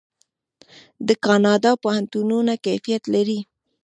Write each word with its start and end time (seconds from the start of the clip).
د 1.07 1.09
کاناډا 1.25 1.71
پوهنتونونه 1.83 2.53
کیفیت 2.65 3.03
لري. 3.13 3.39